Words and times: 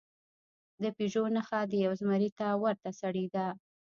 د 0.81 0.83
پېژو 0.97 1.23
نښه 1.35 1.59
د 1.71 1.73
یو 1.85 1.93
زمري 1.99 2.29
ته 2.39 2.47
ورته 2.63 2.89
سړي 3.01 3.25
ده. 3.35 3.47